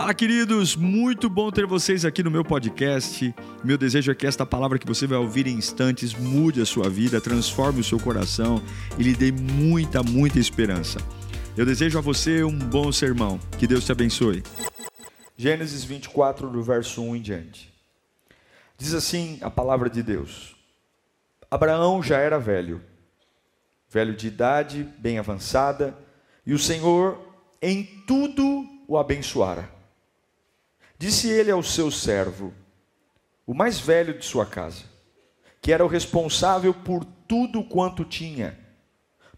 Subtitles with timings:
[0.00, 0.76] Fala, queridos!
[0.76, 3.34] Muito bom ter vocês aqui no meu podcast.
[3.62, 6.88] Meu desejo é que esta palavra que você vai ouvir em instantes mude a sua
[6.88, 8.62] vida, transforme o seu coração
[8.98, 10.98] e lhe dê muita, muita esperança.
[11.54, 13.38] Eu desejo a você um bom sermão.
[13.58, 14.42] Que Deus te abençoe.
[15.36, 17.70] Gênesis 24, do verso 1 em diante.
[18.78, 20.56] Diz assim a palavra de Deus:
[21.50, 22.80] Abraão já era velho,
[23.90, 25.94] velho de idade, bem avançada,
[26.46, 27.20] e o Senhor
[27.60, 29.79] em tudo o abençoara.
[31.00, 32.52] Disse ele ao seu servo,
[33.46, 34.84] o mais velho de sua casa,
[35.58, 38.58] que era o responsável por tudo quanto tinha: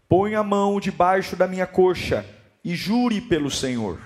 [0.09, 2.25] Põe a mão debaixo da minha coxa
[2.65, 3.97] e jure pelo Senhor,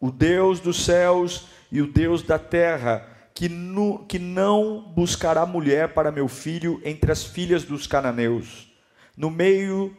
[0.00, 5.92] o Deus dos céus e o Deus da terra, que, no, que não buscará mulher
[5.92, 8.72] para meu filho entre as filhas dos cananeus,
[9.14, 9.94] no meio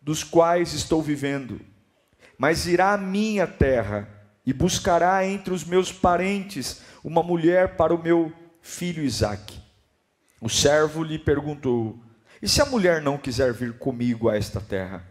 [0.00, 1.60] dos quais estou vivendo,
[2.38, 8.02] mas irá à minha terra e buscará entre os meus parentes uma mulher para o
[8.02, 9.60] meu filho Isaque.
[10.40, 11.98] O servo lhe perguntou:
[12.40, 15.04] E se a mulher não quiser vir comigo a esta terra?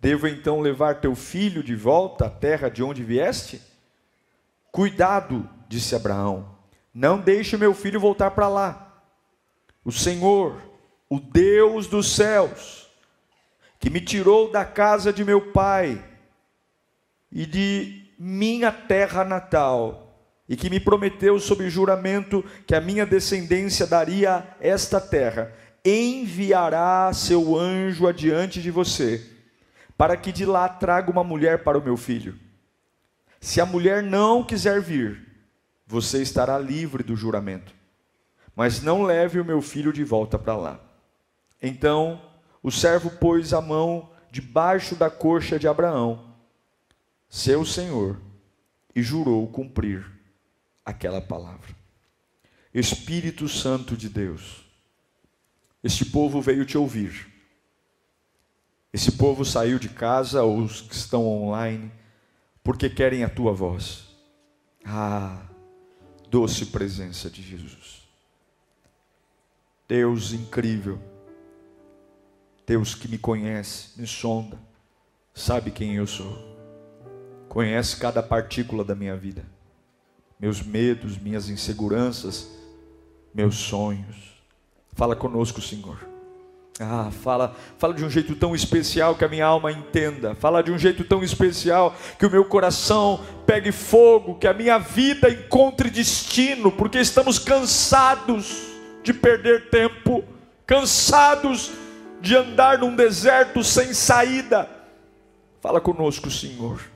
[0.00, 3.62] Devo então levar teu filho de volta à terra de onde vieste?
[4.70, 6.58] Cuidado, disse Abraão,
[6.92, 9.02] não deixe meu filho voltar para lá.
[9.84, 10.60] O Senhor,
[11.08, 12.90] o Deus dos céus,
[13.78, 16.02] que me tirou da casa de meu pai
[17.34, 20.16] e de minha terra natal,
[20.48, 25.52] e que me prometeu sob juramento que a minha descendência daria esta terra,
[25.84, 29.20] enviará seu anjo adiante de você,
[29.96, 32.38] para que de lá traga uma mulher para o meu filho.
[33.40, 35.26] Se a mulher não quiser vir,
[35.86, 37.74] você estará livre do juramento,
[38.54, 40.80] mas não leve o meu filho de volta para lá.
[41.60, 42.22] Então
[42.62, 46.33] o servo pôs a mão debaixo da coxa de Abraão
[47.34, 48.20] seu Senhor
[48.94, 50.08] e jurou cumprir
[50.84, 51.74] aquela palavra.
[52.72, 54.64] Espírito Santo de Deus,
[55.82, 57.26] este povo veio te ouvir.
[58.92, 61.90] Esse povo saiu de casa, ou os que estão online,
[62.62, 64.04] porque querem a tua voz.
[64.84, 65.44] Ah,
[66.30, 68.08] doce presença de Jesus.
[69.88, 71.02] Deus incrível,
[72.64, 74.56] Deus que me conhece, me sonda,
[75.34, 76.53] sabe quem eu sou
[77.54, 79.44] conhece cada partícula da minha vida,
[80.40, 82.48] meus medos, minhas inseguranças,
[83.32, 84.16] meus sonhos.
[84.92, 85.96] Fala conosco, Senhor.
[86.80, 90.34] Ah, fala, fala de um jeito tão especial que a minha alma entenda.
[90.34, 94.76] Fala de um jeito tão especial que o meu coração pegue fogo, que a minha
[94.76, 98.64] vida encontre destino, porque estamos cansados
[99.04, 100.24] de perder tempo,
[100.66, 101.70] cansados
[102.20, 104.68] de andar num deserto sem saída.
[105.60, 106.93] Fala conosco, Senhor.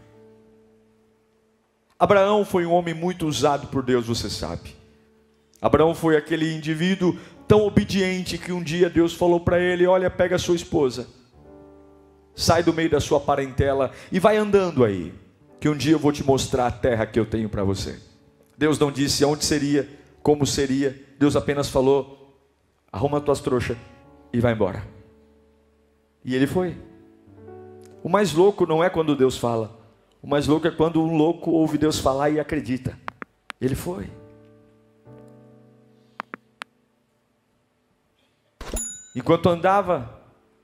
[1.98, 4.76] Abraão foi um homem muito usado por Deus, você sabe.
[5.60, 10.36] Abraão foi aquele indivíduo tão obediente que um dia Deus falou para ele: Olha, pega
[10.36, 11.09] a sua esposa,
[12.36, 15.12] sai do meio da sua parentela e vai andando aí,
[15.59, 17.98] que um dia eu vou te mostrar a terra que eu tenho para você.
[18.56, 19.88] Deus não disse onde seria,
[20.22, 22.38] como seria, Deus apenas falou:
[22.92, 23.76] arruma tuas trouxas
[24.32, 24.86] e vai embora.
[26.25, 26.76] E ele foi.
[28.04, 29.78] O mais louco não é quando Deus fala,
[30.23, 32.99] o mais louco é quando um louco ouve Deus falar e acredita.
[33.61, 34.11] Ele foi.
[39.15, 40.21] Enquanto andava,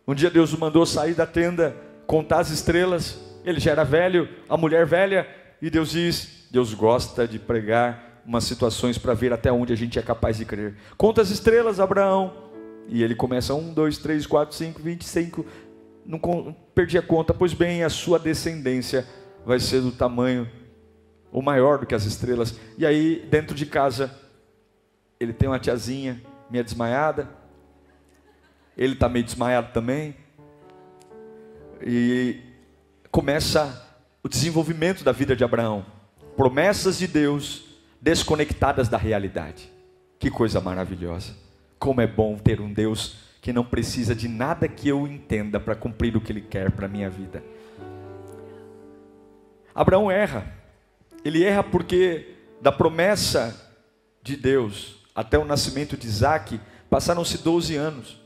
[0.07, 1.77] um dia Deus o mandou sair da tenda,
[2.07, 3.19] contar as estrelas.
[3.45, 5.29] Ele já era velho, a mulher velha,
[5.61, 9.99] e Deus diz: Deus gosta de pregar umas situações para ver até onde a gente
[9.99, 10.77] é capaz de crer.
[10.97, 12.33] Conta as estrelas, Abraão.
[12.89, 15.45] E ele começa: um, dois, três, quatro, cinco, vinte e cinco.
[16.07, 16.21] Não
[16.75, 19.07] perdi a conta, pois bem, a sua descendência
[19.45, 20.51] vai ser do tamanho
[21.31, 22.55] ou maior do que as estrelas.
[22.79, 24.15] E aí, dentro de casa,
[25.19, 27.29] ele tem uma tiazinha meio desmaiada.
[28.77, 30.15] Ele está meio desmaiado também.
[31.85, 32.41] E
[33.11, 33.85] começa
[34.23, 35.85] o desenvolvimento da vida de Abraão.
[36.37, 37.65] Promessas de Deus
[38.01, 39.71] desconectadas da realidade.
[40.19, 41.35] Que coisa maravilhosa.
[41.79, 45.75] Como é bom ter um Deus que não precisa de nada que eu entenda para
[45.75, 47.43] cumprir o que Ele quer para a minha vida.
[49.75, 50.47] Abraão erra.
[51.25, 53.73] Ele erra porque da promessa
[54.23, 56.61] de Deus até o nascimento de Isaac
[56.91, 58.21] passaram-se 12 anos.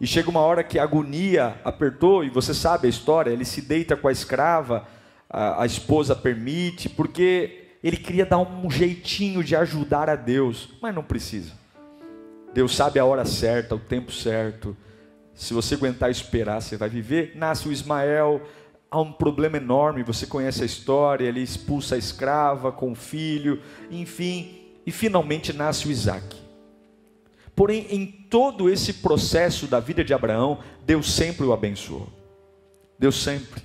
[0.00, 3.62] E chega uma hora que a agonia apertou, e você sabe a história: ele se
[3.62, 4.86] deita com a escrava,
[5.28, 10.94] a, a esposa permite, porque ele queria dar um jeitinho de ajudar a Deus, mas
[10.94, 11.52] não precisa.
[12.52, 14.76] Deus sabe a hora certa, o tempo certo.
[15.34, 17.32] Se você aguentar esperar, você vai viver.
[17.34, 18.40] Nasce o Ismael,
[18.90, 23.60] há um problema enorme, você conhece a história, ele expulsa a escrava com o filho,
[23.90, 26.36] enfim, e finalmente nasce o Isaac.
[27.54, 32.08] Porém, em todo esse processo da vida de Abraão, Deus sempre o abençoou.
[32.98, 33.62] Deus sempre.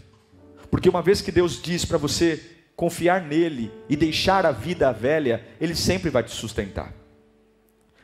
[0.69, 2.41] Porque uma vez que Deus diz para você
[2.75, 6.94] confiar nele e deixar a vida velha, ele sempre vai te sustentar.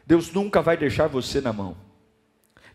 [0.05, 1.75] Deus nunca vai deixar você na mão.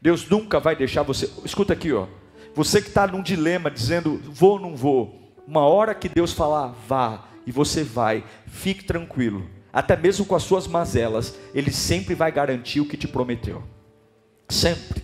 [0.00, 1.30] Deus nunca vai deixar você.
[1.44, 2.08] Escuta aqui, ó.
[2.54, 5.18] Você que está num dilema dizendo vou ou não vou.
[5.46, 9.46] Uma hora que Deus falar vá e você vai, fique tranquilo.
[9.72, 13.62] Até mesmo com as suas mazelas, Ele sempre vai garantir o que te prometeu.
[14.48, 15.02] Sempre.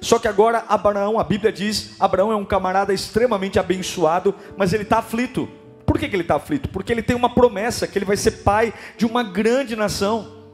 [0.00, 4.84] Só que agora Abraão, a Bíblia diz, Abraão é um camarada extremamente abençoado, mas ele
[4.84, 5.48] está aflito.
[5.84, 6.68] Por que, que ele está aflito?
[6.68, 10.44] Porque ele tem uma promessa que ele vai ser pai de uma grande nação,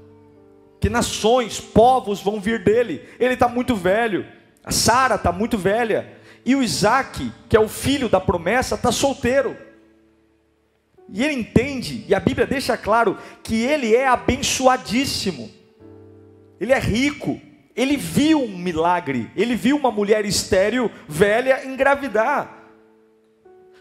[0.81, 3.07] que nações, povos vão vir dele.
[3.19, 4.27] Ele está muito velho,
[4.65, 6.11] a Sara está muito velha,
[6.45, 9.57] e o Isaac, que é o filho da promessa, está solteiro.
[11.09, 15.51] E ele entende, e a Bíblia deixa claro, que ele é abençoadíssimo,
[16.61, 17.41] ele é rico,
[17.77, 22.63] ele viu um milagre, ele viu uma mulher estéril, velha, engravidar.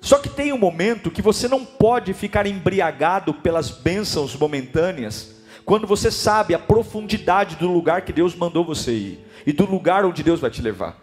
[0.02, 5.88] Só que tem um momento que você não pode ficar embriagado pelas bênçãos momentâneas, quando
[5.88, 10.22] você sabe a profundidade do lugar que Deus mandou você ir e do lugar onde
[10.22, 11.03] Deus vai te levar.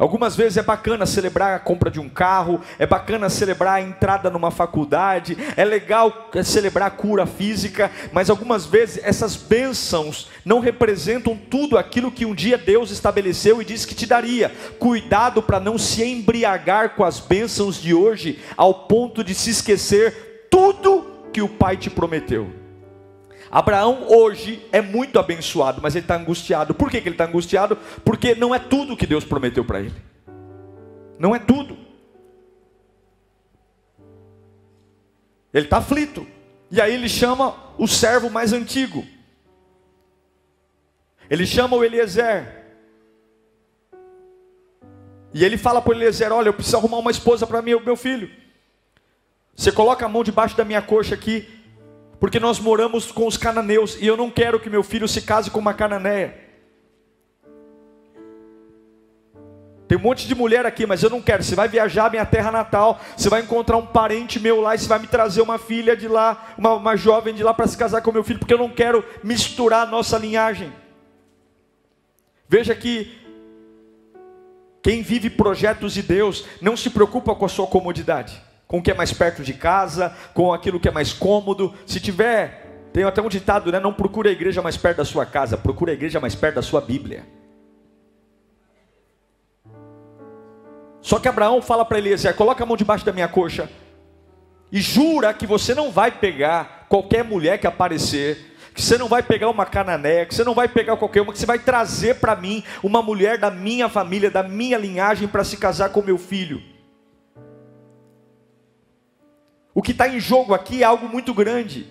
[0.00, 4.30] Algumas vezes é bacana celebrar a compra de um carro, é bacana celebrar a entrada
[4.30, 11.36] numa faculdade, é legal celebrar a cura física, mas algumas vezes essas bênçãos não representam
[11.36, 14.50] tudo aquilo que um dia Deus estabeleceu e disse que te daria.
[14.78, 20.46] Cuidado para não se embriagar com as bênçãos de hoje, ao ponto de se esquecer
[20.50, 22.59] tudo que o Pai te prometeu.
[23.50, 26.72] Abraão hoje é muito abençoado, mas ele está angustiado.
[26.72, 27.76] Por que, que ele está angustiado?
[28.04, 29.94] Porque não é tudo que Deus prometeu para ele.
[31.18, 31.76] Não é tudo.
[35.52, 36.26] Ele está aflito.
[36.70, 39.04] E aí ele chama o servo mais antigo.
[41.28, 42.60] Ele chama o Eliezer.
[45.34, 47.96] E ele fala para o Eliezer: Olha, eu preciso arrumar uma esposa para mim, meu
[47.96, 48.30] filho.
[49.56, 51.59] Você coloca a mão debaixo da minha coxa aqui
[52.20, 55.50] porque nós moramos com os cananeus e eu não quero que meu filho se case
[55.50, 56.50] com uma cananeia.
[59.88, 61.42] Tem um monte de mulher aqui, mas eu não quero.
[61.42, 64.78] Você vai viajar à minha terra natal, você vai encontrar um parente meu lá e
[64.78, 67.76] você vai me trazer uma filha de lá, uma, uma jovem de lá para se
[67.76, 70.70] casar com meu filho, porque eu não quero misturar a nossa linhagem.
[72.46, 73.18] Veja que
[74.82, 78.92] quem vive projetos de Deus não se preocupa com a sua comodidade com o que
[78.92, 81.74] é mais perto de casa, com aquilo que é mais cômodo.
[81.84, 83.80] Se tiver, tem até um ditado, né?
[83.80, 86.62] Não procure a igreja mais perto da sua casa, procure a igreja mais perto da
[86.62, 87.26] sua Bíblia.
[91.00, 93.68] Só que Abraão fala para Eliezer: coloca a mão debaixo da minha coxa
[94.70, 99.20] e jura que você não vai pegar qualquer mulher que aparecer, que você não vai
[99.20, 102.36] pegar uma canané, que você não vai pegar qualquer uma, que você vai trazer para
[102.36, 106.69] mim uma mulher da minha família, da minha linhagem para se casar com meu filho.
[109.80, 111.86] O que está em jogo aqui é algo muito grande.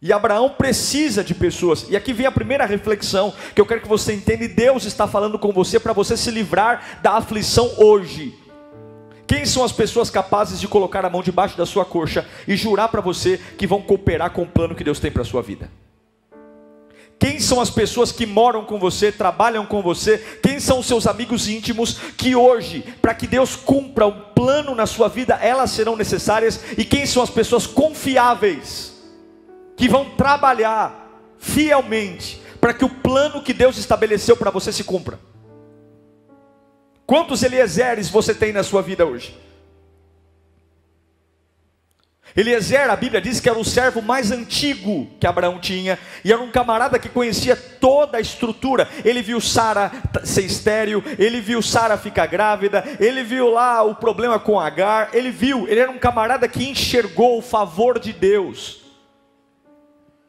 [0.00, 1.86] E Abraão precisa de pessoas.
[1.90, 4.46] E aqui vem a primeira reflexão que eu quero que você entenda.
[4.46, 8.32] Deus está falando com você para você se livrar da aflição hoje.
[9.26, 12.90] Quem são as pessoas capazes de colocar a mão debaixo da sua coxa e jurar
[12.90, 15.68] para você que vão cooperar com o plano que Deus tem para a sua vida?
[17.18, 20.18] Quem são as pessoas que moram com você, trabalham com você?
[20.42, 24.86] Quem são os seus amigos íntimos que hoje, para que Deus cumpra um plano na
[24.86, 26.60] sua vida, elas serão necessárias?
[26.76, 28.94] E quem são as pessoas confiáveis
[29.76, 35.18] que vão trabalhar fielmente para que o plano que Deus estabeleceu para você se cumpra?
[37.06, 39.45] Quantos Eliezeres você tem na sua vida hoje?
[42.36, 46.42] Eliezer, a Bíblia diz que era o servo mais antigo que Abraão tinha, e era
[46.42, 48.86] um camarada que conhecia toda a estrutura.
[49.04, 49.90] Ele viu Sara
[50.22, 55.30] ser estéreo, ele viu Sara ficar grávida, ele viu lá o problema com Agar, ele
[55.30, 58.82] viu, ele era um camarada que enxergou o favor de Deus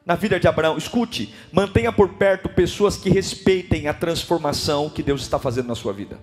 [0.05, 0.77] na vida de Abraão.
[0.77, 5.91] Escute, mantenha por perto pessoas que respeitem a transformação que Deus está fazendo na sua
[5.91, 6.17] vida.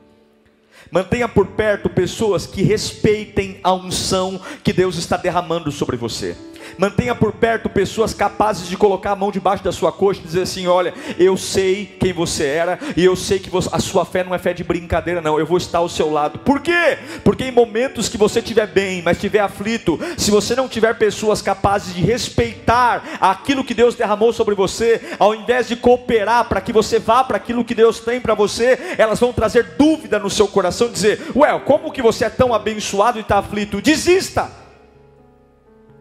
[0.90, 6.36] Mantenha por perto pessoas que respeitem a unção que Deus está derramando sobre você.
[6.78, 10.42] Mantenha por perto pessoas capazes de colocar a mão debaixo da sua coxa e dizer
[10.42, 14.34] assim: Olha, eu sei quem você era e eu sei que a sua fé não
[14.34, 15.38] é fé de brincadeira, não.
[15.38, 16.38] Eu vou estar ao seu lado.
[16.38, 16.98] Por quê?
[17.22, 21.40] Porque em momentos que você estiver bem, mas estiver aflito, se você não tiver pessoas
[21.40, 26.72] capazes de respeitar aquilo que Deus derramou sobre você, ao invés de cooperar para que
[26.72, 30.48] você vá para aquilo que Deus tem para você, elas vão trazer dúvida no seu
[30.48, 33.80] coração coração dizer: Ué, como que você é tão abençoado e está aflito?
[33.80, 34.50] Desista.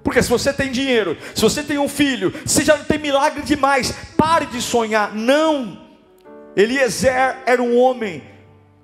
[0.03, 3.41] Porque se você tem dinheiro, se você tem um filho, se já não tem milagre
[3.43, 5.13] demais, pare de sonhar.
[5.13, 5.81] Não.
[6.55, 8.21] Eliezer era um homem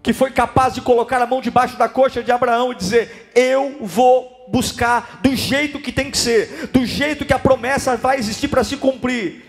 [0.02, 3.78] que foi capaz de colocar a mão debaixo da coxa de Abraão e dizer: Eu
[3.82, 8.48] vou buscar do jeito que tem que ser, do jeito que a promessa vai existir
[8.48, 9.46] para se cumprir.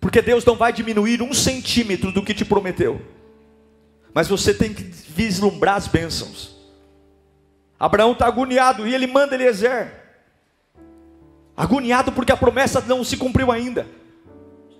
[0.00, 3.00] Porque Deus não vai diminuir um centímetro do que te prometeu,
[4.12, 6.56] mas você tem que vislumbrar as bênçãos.
[7.78, 9.92] Abraão está agoniado e ele manda Eliezer,
[11.56, 13.86] agoniado porque a promessa não se cumpriu ainda,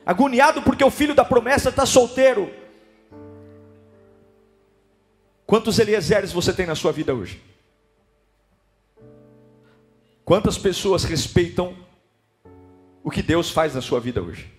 [0.05, 2.53] agoniado porque o filho da promessa está solteiro.
[5.47, 7.43] Quantos Eliezeres você tem na sua vida hoje?
[10.25, 11.75] Quantas pessoas respeitam
[13.03, 14.58] o que Deus faz na sua vida hoje?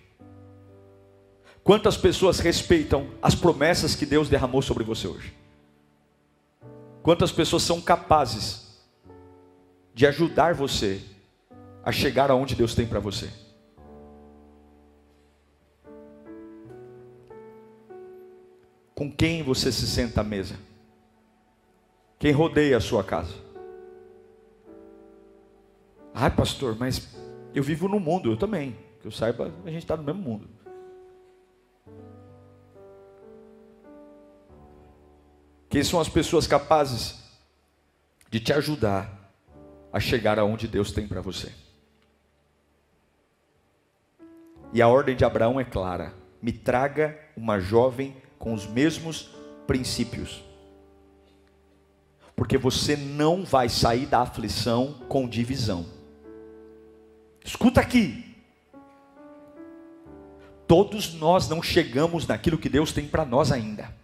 [1.62, 5.34] Quantas pessoas respeitam as promessas que Deus derramou sobre você hoje?
[7.02, 8.80] Quantas pessoas são capazes
[9.94, 11.00] de ajudar você
[11.84, 13.30] a chegar aonde Deus tem para você?
[18.94, 20.56] Com quem você se senta à mesa?
[22.18, 23.34] Quem rodeia a sua casa?
[26.12, 27.16] Ai, pastor, mas
[27.54, 28.76] eu vivo no mundo, eu também.
[29.00, 30.46] Que eu saiba, a gente está no mesmo mundo.
[35.70, 37.14] Quem são as pessoas capazes
[38.28, 39.32] de te ajudar
[39.92, 41.52] a chegar aonde Deus tem para você?
[44.72, 46.12] E a ordem de Abraão é clara:
[46.42, 49.30] me traga uma jovem com os mesmos
[49.64, 50.42] princípios.
[52.34, 55.86] Porque você não vai sair da aflição com divisão.
[57.44, 58.26] Escuta aqui.
[60.66, 63.99] Todos nós não chegamos naquilo que Deus tem para nós ainda.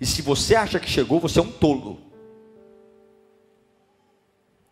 [0.00, 2.00] E se você acha que chegou, você é um tolo.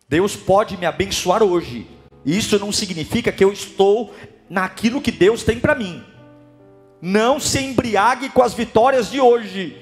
[0.07, 1.87] Deus pode me abençoar hoje.
[2.25, 4.13] E isso não significa que eu estou
[4.49, 6.03] naquilo que Deus tem para mim.
[7.01, 9.77] Não se embriague com as vitórias de hoje.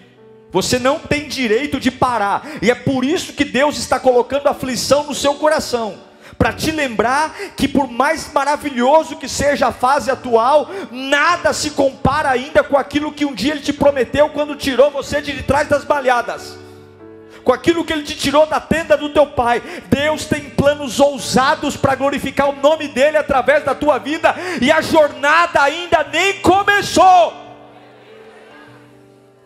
[0.51, 2.57] Você não tem direito de parar.
[2.61, 6.10] E é por isso que Deus está colocando aflição no seu coração
[6.41, 12.31] para te lembrar que, por mais maravilhoso que seja a fase atual, nada se compara
[12.31, 15.83] ainda com aquilo que um dia Ele te prometeu quando tirou você de trás das
[15.83, 16.57] balhadas
[17.43, 19.61] com aquilo que Ele te tirou da tenda do teu pai.
[19.87, 24.81] Deus tem planos ousados para glorificar o nome dEle através da tua vida, e a
[24.81, 27.33] jornada ainda nem começou.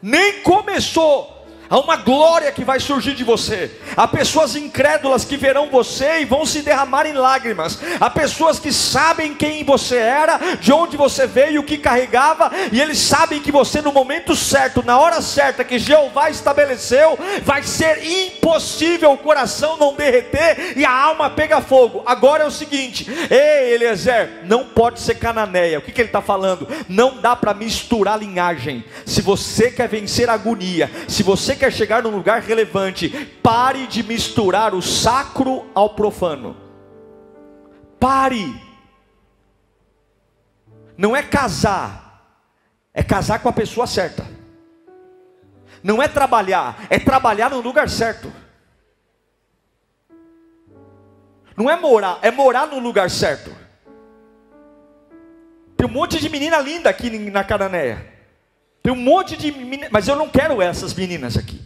[0.02, 1.35] Nem começou.
[1.70, 3.72] Há uma glória que vai surgir de você.
[3.98, 7.80] Há pessoas incrédulas que verão você e vão se derramar em lágrimas.
[8.00, 12.80] Há pessoas que sabem quem você era, de onde você veio, o que carregava, e
[12.80, 18.06] eles sabem que você, no momento certo, na hora certa que Jeová estabeleceu, vai ser
[18.06, 22.04] impossível o coração não derreter e a alma pegar fogo.
[22.06, 25.80] Agora é o seguinte: ei, Eliezer, não pode ser cananeia.
[25.80, 26.68] O que, que ele está falando?
[26.88, 28.84] Não dá para misturar linhagem.
[29.06, 33.10] Se você quer vencer a agonia, se você quer chegar num lugar relevante,
[33.42, 36.56] pare de misturar o sacro ao profano.
[38.00, 38.62] Pare.
[40.98, 42.40] Não é casar,
[42.94, 44.26] é casar com a pessoa certa.
[45.84, 48.32] Não é trabalhar, é trabalhar no lugar certo.
[51.56, 53.56] Não é morar, é morar no lugar certo.
[55.78, 58.15] Tem um monte de menina linda aqui na Cananéia.
[58.86, 61.60] Tem um monte de meninas, mas eu não quero essas meninas aqui.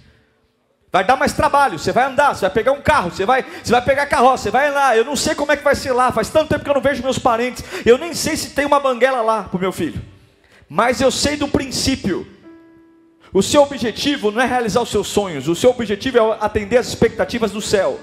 [0.89, 3.73] Vai dar mais trabalho, você vai andar, você vai pegar um carro, você vai, você
[3.73, 4.95] vai pegar carroça, você vai lá.
[4.95, 6.13] Eu não sei como é que vai ser lá.
[6.13, 7.61] Faz tanto tempo que eu não vejo meus parentes.
[7.85, 10.01] Eu nem sei se tem uma banguela lá para o meu filho.
[10.69, 12.25] Mas eu sei do princípio.
[13.33, 15.49] O seu objetivo não é realizar os seus sonhos.
[15.49, 17.99] O seu objetivo é atender as expectativas do céu.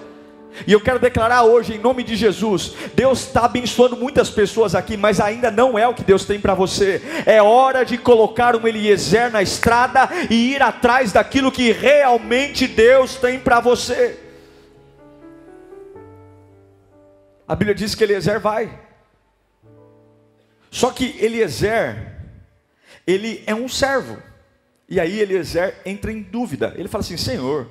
[0.64, 4.96] E eu quero declarar hoje, em nome de Jesus: Deus está abençoando muitas pessoas aqui,
[4.96, 7.02] mas ainda não é o que Deus tem para você.
[7.26, 13.16] É hora de colocar um Eliezer na estrada e ir atrás daquilo que realmente Deus
[13.16, 14.20] tem para você.
[17.46, 18.86] A Bíblia diz que Eliezer vai.
[20.70, 22.14] Só que Eliezer,
[23.06, 24.22] ele é um servo.
[24.88, 26.74] E aí Eliezer entra em dúvida.
[26.76, 27.68] Ele fala assim: Senhor,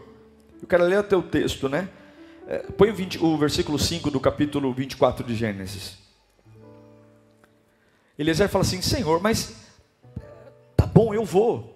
[0.62, 1.90] eu quero ler o teu texto, né?
[2.48, 5.98] É, põe o, 20, o versículo 5 do capítulo 24 de Gênesis.
[8.18, 9.56] Eliezer fala assim: Senhor, mas
[10.78, 11.74] tá bom, eu vou.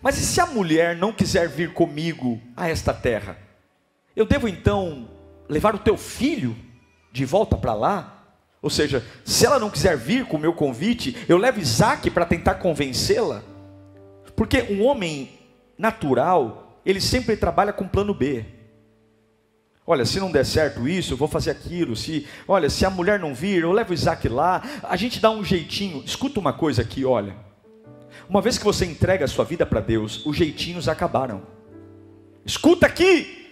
[0.00, 3.38] Mas e se a mulher não quiser vir comigo a esta terra?
[4.14, 5.08] Eu devo então
[5.48, 6.56] levar o teu filho
[7.12, 8.24] de volta para lá?
[8.62, 12.24] Ou seja, se ela não quiser vir com o meu convite, eu levo Isaac para
[12.24, 13.42] tentar convencê-la?
[14.36, 15.38] Porque um homem
[15.76, 18.53] natural, ele sempre trabalha com plano B.
[19.86, 21.94] Olha, se não der certo isso, eu vou fazer aquilo.
[21.94, 24.62] Se, olha, se a mulher não vir, eu levo o Isaac lá.
[24.82, 26.02] A gente dá um jeitinho.
[26.04, 27.36] Escuta uma coisa aqui, olha.
[28.28, 31.42] Uma vez que você entrega a sua vida para Deus, os jeitinhos acabaram.
[32.46, 33.43] Escuta aqui.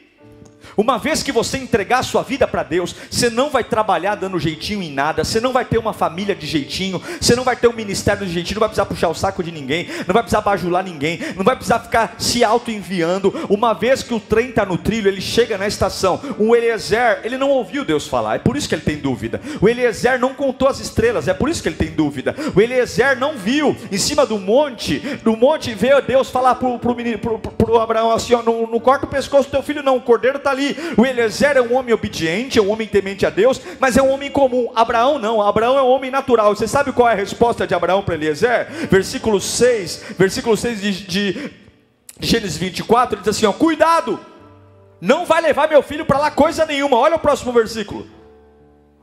[0.77, 4.83] Uma vez que você entregar sua vida para Deus, você não vai trabalhar dando jeitinho
[4.83, 7.73] em nada, você não vai ter uma família de jeitinho, você não vai ter um
[7.73, 10.85] ministério de jeitinho, não vai precisar puxar o saco de ninguém, não vai precisar bajular
[10.85, 13.47] ninguém, não vai precisar ficar se auto-enviando.
[13.49, 16.21] Uma vez que o trem está no trilho, ele chega na estação.
[16.39, 19.41] O Eliezer, ele não ouviu Deus falar, é por isso que ele tem dúvida.
[19.61, 22.35] O Eliezer não contou as estrelas, é por isso que ele tem dúvida.
[22.55, 27.81] O Eliezer não viu em cima do monte, do monte veio Deus falar para o
[27.81, 30.52] Abraão assim: ó, não, não corta o pescoço do teu filho, não, o cordeiro está
[30.53, 30.77] ali.
[30.97, 34.11] O Eliezer é um homem obediente, é um homem temente a Deus, mas é um
[34.11, 34.71] homem comum.
[34.75, 36.55] Abraão não, Abraão é um homem natural.
[36.55, 38.69] Você sabe qual é a resposta de Abraão para Eliezer?
[38.91, 41.51] Versículo 6, versículo 6 de, de
[42.21, 44.21] Gênesis 24, ele diz assim: ó, cuidado,
[45.01, 46.97] não vai levar meu filho para lá coisa nenhuma.
[46.97, 48.07] Olha o próximo versículo.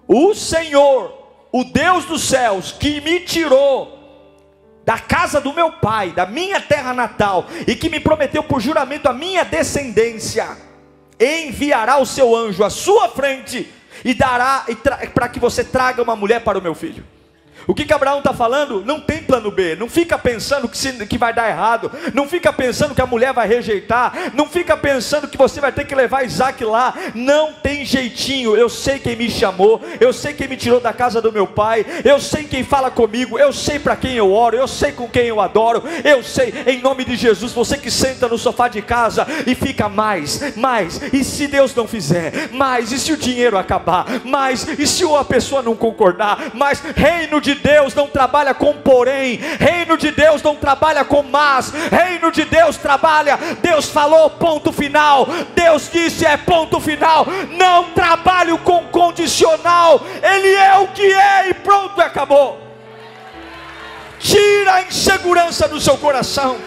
[0.07, 1.13] O Senhor,
[1.51, 3.99] o Deus dos céus, que me tirou
[4.85, 9.07] da casa do meu pai, da minha terra natal, e que me prometeu por juramento
[9.07, 10.68] a minha descendência
[11.19, 13.71] enviará o seu anjo à sua frente
[14.05, 14.65] e dará
[15.13, 17.05] para que você traga uma mulher para o meu filho.
[17.69, 18.83] O que, que Abraão está falando?
[18.83, 19.75] Não tem plano B.
[19.75, 21.91] Não fica pensando que, se, que vai dar errado.
[22.15, 24.31] Não fica pensando que a mulher vai rejeitar.
[24.33, 26.95] Não fica pensando que você vai ter que levar Isaac lá.
[27.13, 28.57] Não tem jeitinho.
[28.57, 29.79] Eu sei quem me chamou.
[29.99, 31.85] Eu sei quem me tirou da casa do meu pai.
[32.03, 33.38] Eu sei quem fala comigo.
[33.38, 34.57] Eu sei para quem eu oro.
[34.57, 35.83] Eu sei com quem eu adoro.
[36.03, 39.88] Eu sei, em nome de Jesus, você que senta no sofá de casa e fica
[39.88, 40.99] mais, mais.
[41.13, 42.49] E se Deus não fizer?
[42.51, 42.91] Mais.
[42.91, 44.07] E se o dinheiro acabar?
[44.25, 44.67] Mais.
[44.79, 46.55] E se a pessoa não concordar?
[46.55, 46.81] Mais.
[46.95, 52.31] Reino de Deus não trabalha com porém, reino de Deus não trabalha com mas, reino
[52.31, 58.85] de Deus trabalha, Deus falou, ponto final, Deus disse, é ponto final, não trabalho com
[58.85, 62.59] condicional, Ele é o que é e pronto, acabou.
[64.19, 66.57] Tira a insegurança do seu coração.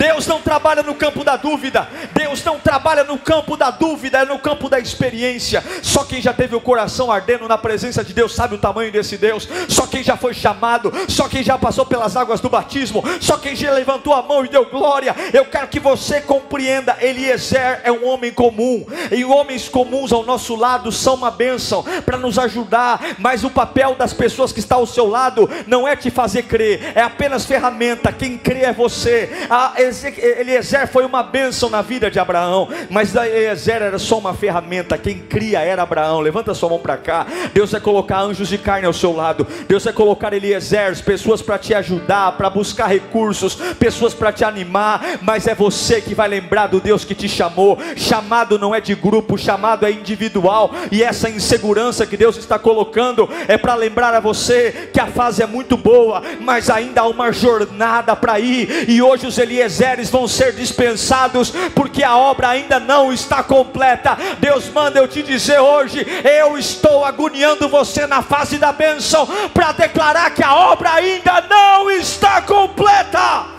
[0.00, 4.24] Deus não trabalha no campo da dúvida, Deus não trabalha no campo da dúvida, é
[4.24, 5.62] no campo da experiência.
[5.82, 9.18] Só quem já teve o coração ardendo na presença de Deus sabe o tamanho desse
[9.18, 9.46] Deus.
[9.68, 13.54] Só quem já foi chamado, só quem já passou pelas águas do batismo, só quem
[13.54, 15.14] já levantou a mão e deu glória.
[15.34, 20.56] Eu quero que você compreenda: Eliezer é um homem comum, e homens comuns ao nosso
[20.56, 24.86] lado são uma bênção para nos ajudar, mas o papel das pessoas que está ao
[24.86, 28.10] seu lado não é te fazer crer, é apenas ferramenta.
[28.10, 29.28] Quem crê é você.
[29.50, 34.96] A Eliezer foi uma bênção na vida de Abraão, mas Eliezer era só uma ferramenta,
[34.96, 36.20] quem cria era Abraão.
[36.20, 37.26] Levanta sua mão para cá.
[37.52, 39.46] Deus vai colocar anjos de carne ao seu lado.
[39.66, 45.18] Deus vai colocar Eliezer, pessoas para te ajudar, para buscar recursos, pessoas para te animar,
[45.22, 47.78] mas é você que vai lembrar do Deus que te chamou.
[47.96, 53.28] Chamado não é de grupo, chamado é individual, e essa insegurança que Deus está colocando
[53.48, 57.32] é para lembrar a você que a fase é muito boa, mas ainda há uma
[57.32, 62.78] jornada para ir, e hoje os Eliezer Eliézeres vão ser dispensados, porque a obra ainda
[62.78, 64.16] não está completa.
[64.38, 69.72] Deus manda eu te dizer hoje: eu estou agoniando você na fase da bênção, para
[69.72, 73.58] declarar que a obra ainda não está completa.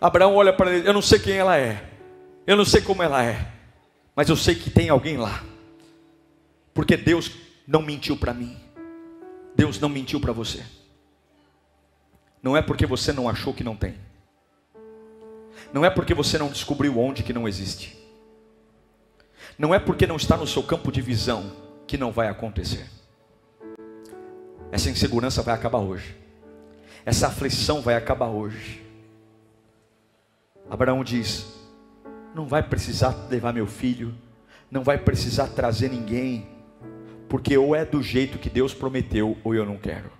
[0.00, 1.82] Abraão olha para ele, eu não sei quem ela é,
[2.46, 3.36] eu não sei como ela é,
[4.14, 5.42] mas eu sei que tem alguém lá,
[6.72, 7.32] porque Deus
[7.66, 8.56] não mentiu para mim,
[9.56, 10.62] Deus não mentiu para você.
[12.42, 13.94] Não é porque você não achou que não tem.
[15.72, 17.98] Não é porque você não descobriu onde que não existe.
[19.58, 21.50] Não é porque não está no seu campo de visão
[21.86, 22.88] que não vai acontecer.
[24.70, 26.16] Essa insegurança vai acabar hoje.
[27.04, 28.84] Essa aflição vai acabar hoje.
[30.70, 31.46] Abraão diz:
[32.34, 34.14] Não vai precisar levar meu filho,
[34.70, 36.46] não vai precisar trazer ninguém,
[37.28, 40.17] porque ou é do jeito que Deus prometeu, ou eu não quero.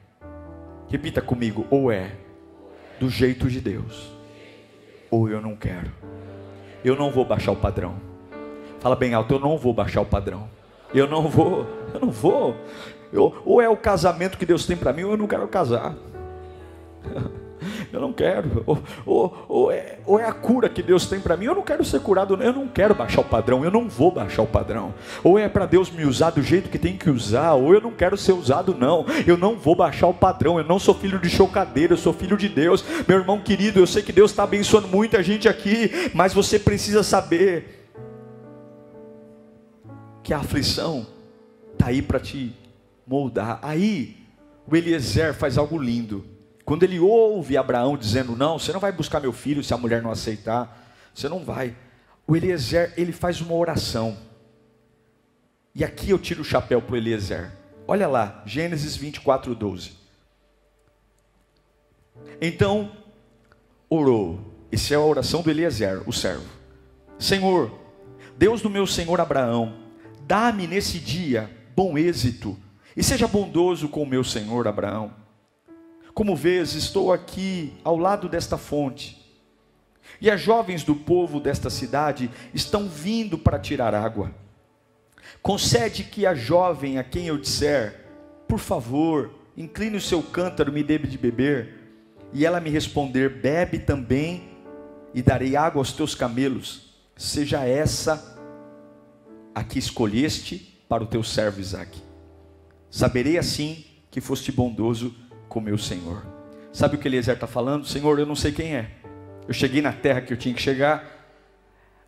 [0.88, 2.12] Repita comigo: ou é
[2.98, 4.10] do jeito de Deus,
[5.10, 5.90] ou eu não quero.
[6.84, 7.96] Eu não vou baixar o padrão.
[8.80, 10.48] Fala bem alto: eu não vou baixar o padrão.
[10.94, 12.56] Eu não vou, eu não vou.
[13.12, 15.94] Eu, ou é o casamento que Deus tem para mim, ou eu não quero casar.
[17.92, 18.62] Eu não quero.
[18.66, 21.62] Ou, ou, ou, é, ou é a cura que Deus tem para mim, eu não
[21.62, 24.94] quero ser curado, eu não quero baixar o padrão, eu não vou baixar o padrão.
[25.22, 27.92] Ou é para Deus me usar do jeito que tem que usar, ou eu não
[27.92, 29.06] quero ser usado, não.
[29.26, 32.36] Eu não vou baixar o padrão, eu não sou filho de chocadeira, eu sou filho
[32.36, 32.84] de Deus.
[33.06, 37.02] Meu irmão querido, eu sei que Deus está abençoando muita gente aqui, mas você precisa
[37.02, 37.90] saber
[40.22, 41.06] que a aflição
[41.72, 42.54] está aí para te
[43.06, 43.58] moldar.
[43.62, 44.16] Aí
[44.70, 46.37] o Eliezer faz algo lindo
[46.68, 50.02] Quando ele ouve Abraão dizendo: Não, você não vai buscar meu filho se a mulher
[50.02, 51.74] não aceitar, você não vai.
[52.26, 54.18] O Eliezer, ele faz uma oração.
[55.74, 57.50] E aqui eu tiro o chapéu para o Eliezer.
[57.86, 59.92] Olha lá, Gênesis 24, 12.
[62.38, 62.92] Então
[63.88, 64.38] orou.
[64.70, 66.44] Essa é a oração do Eliezer, o servo.
[67.18, 67.80] Senhor,
[68.36, 69.74] Deus do meu senhor Abraão,
[70.26, 72.58] dá-me nesse dia bom êxito
[72.94, 75.27] e seja bondoso com o meu senhor Abraão.
[76.18, 79.24] Como vês, estou aqui ao lado desta fonte.
[80.20, 84.34] E as jovens do povo desta cidade estão vindo para tirar água.
[85.40, 88.04] Concede que a jovem a quem eu disser,
[88.48, 91.94] por favor, incline o seu cântaro, me dê de beber,
[92.32, 94.48] e ela me responder, bebe também,
[95.14, 98.36] e darei água aos teus camelos, seja essa
[99.54, 102.02] a que escolheste para o teu servo Isaque.
[102.90, 105.14] Saberei assim que foste bondoso
[105.58, 106.24] com meu Senhor.
[106.72, 107.84] Sabe o que Eliezer está falando?
[107.84, 108.92] Senhor, eu não sei quem é.
[109.46, 111.18] Eu cheguei na terra que eu tinha que chegar,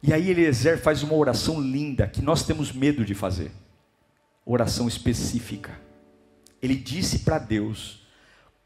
[0.03, 3.51] e aí Eliezer faz uma oração linda que nós temos medo de fazer.
[4.47, 5.79] Oração específica.
[6.63, 8.07] Ele disse para Deus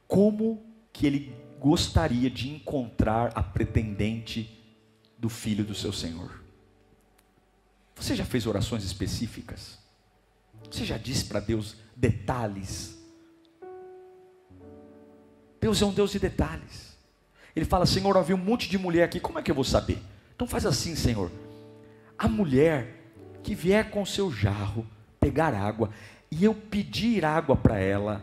[0.07, 4.63] como que ele gostaria de encontrar a pretendente
[5.19, 6.43] do filho do seu Senhor.
[7.97, 9.79] Você já fez orações específicas?
[10.71, 12.94] Você já disse para Deus detalhes?
[15.65, 16.95] Deus é um Deus de detalhes.
[17.57, 19.99] Ele fala: Senhor, havia um monte de mulher aqui, como é que eu vou saber?
[20.37, 21.33] Então faz assim, Senhor.
[22.19, 22.87] A mulher
[23.43, 24.87] que vier com seu jarro
[25.19, 25.89] pegar água
[26.31, 28.23] e eu pedir água para ela,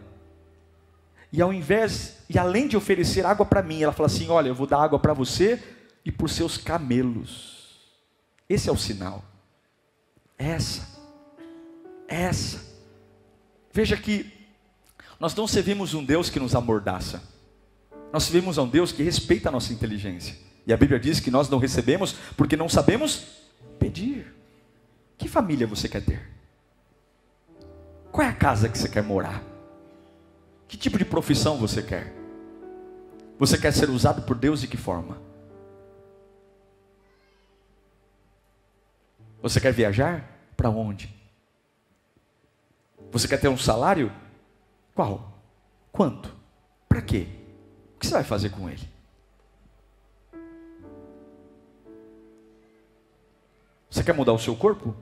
[1.34, 4.56] e ao invés, e além de oferecer água para mim, ela fala assim: Olha, eu
[4.56, 5.60] vou dar água para você
[6.06, 7.80] e por seus camelos.
[8.48, 9.26] Esse é o sinal.
[10.38, 10.88] Essa.
[12.08, 12.62] Essa.
[13.74, 14.32] Veja que
[15.20, 17.31] nós não servimos um Deus que nos amordaça.
[18.12, 20.36] Nós servimos a um Deus que respeita a nossa inteligência.
[20.66, 23.26] E a Bíblia diz que nós não recebemos porque não sabemos
[23.80, 24.34] pedir.
[25.18, 26.30] Que família você quer ter?
[28.12, 29.42] Qual é a casa que você quer morar?
[30.68, 32.14] Que tipo de profissão você quer?
[33.40, 35.18] Você quer ser usado por Deus de que forma?
[39.42, 40.30] Você quer viajar?
[40.56, 41.14] Para onde?
[43.12, 44.12] Você quer ter um salário?
[44.94, 45.42] Qual?
[45.92, 46.36] Quanto?
[46.88, 47.41] Para quê?
[48.02, 48.82] Que você vai fazer com ele?
[53.92, 54.96] Você quer mudar o seu corpo?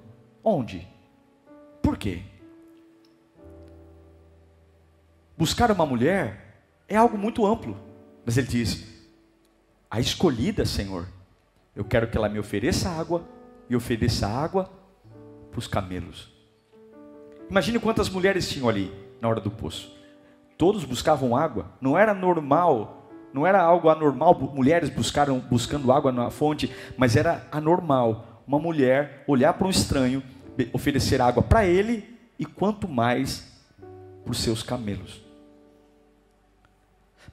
[0.43, 0.85] Onde?
[1.81, 2.23] Por quê?
[5.37, 7.77] Buscar uma mulher é algo muito amplo,
[8.25, 8.85] mas ele diz:
[9.89, 11.07] a escolhida, Senhor,
[11.73, 13.23] eu quero que ela me ofereça água
[13.69, 14.69] e ofereça água
[15.49, 16.33] para os camelos.
[17.49, 19.98] Imagine quantas mulheres tinham ali na hora do poço.
[20.59, 26.29] Todos buscavam água, não era normal, não era algo anormal, mulheres buscaram buscando água na
[26.29, 30.21] fonte, mas era anormal uma mulher olhar para um estranho,
[30.73, 33.49] oferecer água para ele e quanto mais
[34.25, 35.21] para os seus camelos.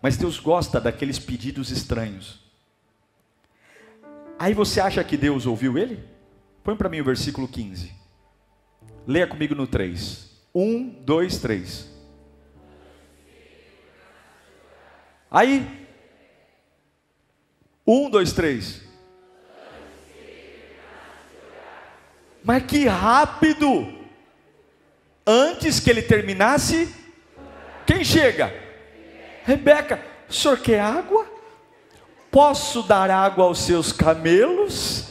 [0.01, 2.41] Mas Deus gosta daqueles pedidos estranhos.
[4.39, 5.99] Aí você acha que Deus ouviu ele?
[6.63, 7.93] Põe para mim o versículo 15.
[9.05, 10.31] Leia comigo no 3.
[10.55, 11.96] 1, 2, 3.
[15.37, 15.69] Aí.
[17.87, 18.83] 1, 2, 3.
[22.43, 23.87] Mas que rápido!
[25.27, 26.89] Antes que ele terminasse,
[27.85, 28.51] quem chega?
[29.45, 31.27] Rebeca, o senhor quer água?
[32.31, 35.11] Posso dar água aos seus camelos?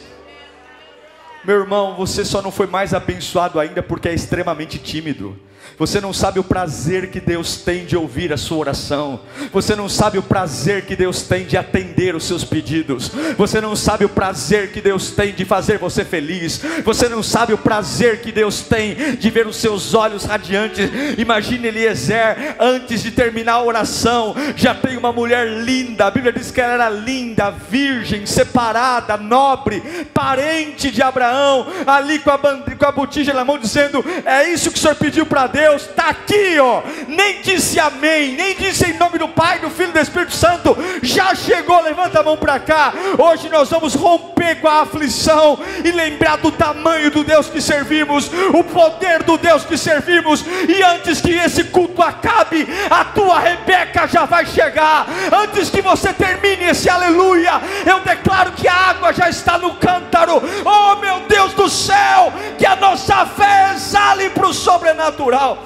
[1.43, 5.39] Meu irmão, você só não foi mais abençoado ainda porque é extremamente tímido.
[5.77, 9.19] Você não sabe o prazer que Deus tem de ouvir a sua oração.
[9.51, 13.11] Você não sabe o prazer que Deus tem de atender os seus pedidos.
[13.37, 16.61] Você não sabe o prazer que Deus tem de fazer você feliz.
[16.83, 20.89] Você não sabe o prazer que Deus tem de ver os seus olhos radiantes.
[21.17, 26.05] Imagine Eliezer, antes de terminar a oração, já tem uma mulher linda.
[26.05, 29.81] A Bíblia diz que ela era linda, virgem, separada, nobre,
[30.13, 34.77] parente de Abraão, ali com a, com a botija na mão, dizendo: É isso que
[34.77, 35.83] o Senhor pediu para Deus.
[35.83, 36.81] Está aqui, ó.
[37.07, 40.75] Nem disse amém, nem disse em nome do Pai, do Filho e do Espírito Santo.
[41.01, 42.93] Já chegou, levanta a mão para cá.
[43.17, 48.29] Hoje nós vamos romper com a aflição e lembrar do tamanho do Deus que servimos,
[48.53, 50.43] o poder do Deus que servimos.
[50.67, 55.07] E antes que esse culto acabe, a tua Rebeca já vai chegar.
[55.31, 60.41] Antes que você termine esse aleluia, eu declaro que a água já está no cântaro.
[60.65, 65.63] Oh meu Deus do céu, que a nossa fé exale para o sobrenatural.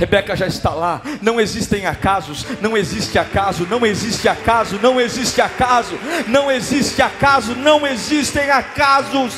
[0.00, 1.02] Rebeca já está lá.
[1.20, 7.54] Não existem acasos, não existe acaso, não existe acaso, não existe acaso, não existe acaso,
[7.54, 9.34] não existem acasos.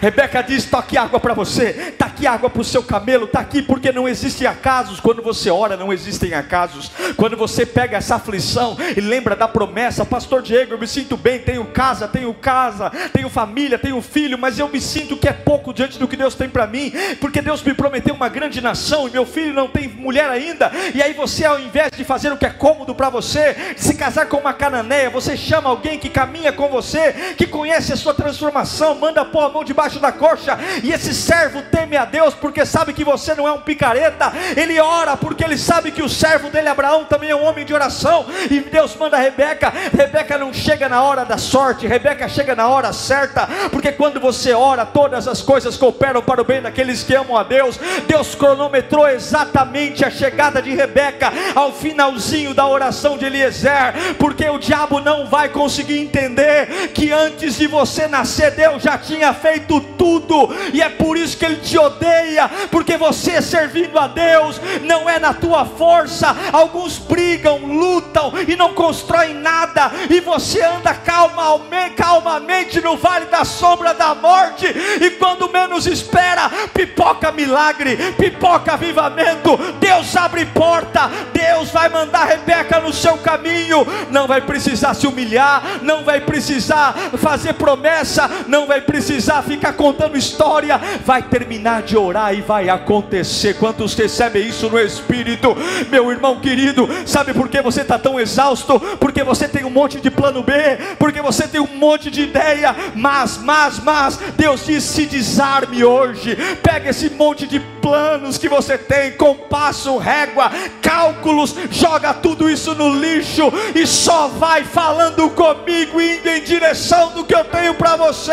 [0.00, 3.40] Rebeca diz: está aqui água para você, está aqui água para o seu camelo, está
[3.40, 4.98] aqui porque não existem acasos.
[4.98, 6.90] Quando você ora, não existem acasos.
[7.16, 11.38] Quando você pega essa aflição e lembra da promessa, Pastor Diego, eu me sinto bem,
[11.38, 15.72] tenho casa, tenho casa, tenho família, tenho filho, mas eu me sinto que é pouco
[15.74, 19.10] diante do que Deus tem para mim, porque Deus me prometeu uma grande nação e
[19.10, 20.72] meu filho não tem mulher ainda.
[20.94, 24.26] E aí você, ao invés de fazer o que é cômodo para você, se casar
[24.26, 28.94] com uma cananeia, você chama alguém que caminha com você, que conhece a sua transformação,
[28.94, 32.64] manda pôr a mão debaixo debaixo da coxa, e esse servo teme a Deus porque
[32.64, 36.50] sabe que você não é um picareta, ele ora porque ele sabe que o servo
[36.50, 39.72] dele, Abraão, também é um homem de oração, e Deus manda Rebeca.
[39.96, 44.52] Rebeca não chega na hora da sorte, Rebeca chega na hora certa, porque quando você
[44.52, 47.78] ora, todas as coisas cooperam para o bem daqueles que amam a Deus.
[48.06, 54.58] Deus cronometrou exatamente a chegada de Rebeca ao finalzinho da oração de Eliezer, porque o
[54.58, 60.48] diabo não vai conseguir entender que antes de você nascer, Deus já tinha feito tudo,
[60.72, 65.18] e é por isso que ele te odeia, porque você servindo a Deus não é
[65.18, 66.34] na tua força.
[66.52, 73.44] Alguns brigam, lutam e não constroem nada, e você anda calmamente, calmamente no vale da
[73.44, 79.56] sombra da morte, e quando menos espera, pipoca milagre, pipoca avivamento.
[79.78, 85.62] Deus abre porta, Deus vai mandar Rebeca no seu caminho, não vai precisar se humilhar,
[85.82, 91.96] não vai precisar fazer promessa, não vai precisar ficar ficar contando história, vai terminar de
[91.96, 93.54] orar e vai acontecer.
[93.54, 95.56] Quantos recebem isso no Espírito?
[95.90, 98.80] Meu irmão querido, sabe por que você está tão exausto?
[98.98, 100.52] Porque você tem um monte de plano B,
[100.98, 106.36] porque você tem um monte de ideia, mas, mas, mas, Deus diz: se desarme hoje,
[106.62, 110.50] pega esse monte de planos que você tem, compasso, régua,
[110.82, 117.24] cálculos, joga tudo isso no lixo e só vai falando comigo, indo em direção do
[117.24, 118.32] que eu tenho para você.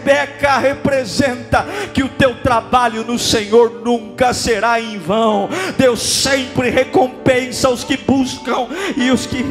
[0.00, 5.48] Rebeca representa que o teu trabalho no Senhor nunca será em vão.
[5.76, 9.42] Deus sempre recompensa os que buscam e os que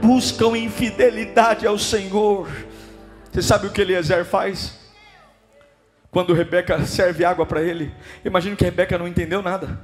[0.00, 2.48] buscam infidelidade ao Senhor.
[3.30, 4.78] Você sabe o que Eliezer faz?
[6.10, 9.78] Quando Rebeca serve água para ele, imagino que Rebeca não entendeu nada.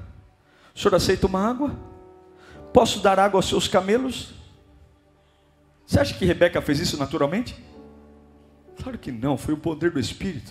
[0.74, 1.70] O senhor aceita uma água?
[2.72, 4.34] Posso dar água aos seus camelos?
[5.86, 7.56] Você acha que Rebeca fez isso naturalmente?
[8.88, 10.50] Claro que não, foi o poder do Espírito.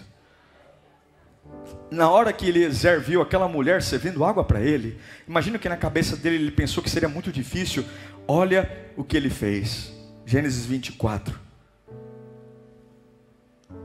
[1.90, 6.16] Na hora que Eliezer viu aquela mulher servindo água para ele, imagino que na cabeça
[6.16, 7.84] dele ele pensou que seria muito difícil.
[8.28, 9.92] Olha o que ele fez.
[10.24, 11.40] Gênesis 24.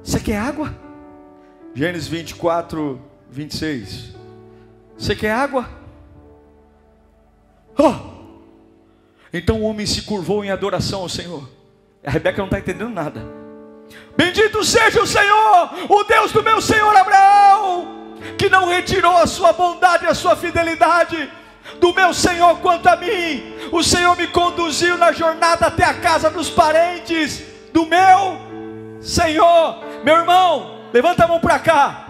[0.02, 0.76] Você quer água?
[1.74, 4.14] Gênesis 24, 26.
[4.98, 5.66] Você quer água?
[7.78, 7.94] Oh!
[9.32, 11.48] Então o homem se curvou em adoração ao Senhor.
[12.04, 13.41] A Rebeca não está entendendo nada.
[14.16, 19.52] Bendito seja o Senhor, o Deus do meu Senhor Abraão, que não retirou a sua
[19.52, 21.30] bondade e a sua fidelidade
[21.80, 23.54] do meu Senhor quanto a mim.
[23.72, 28.38] O Senhor me conduziu na jornada até a casa dos parentes do meu
[29.00, 29.82] Senhor.
[30.04, 32.01] Meu irmão, Levanta a mão para cá.